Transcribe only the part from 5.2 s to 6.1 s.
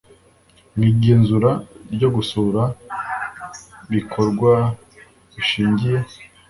bishingiye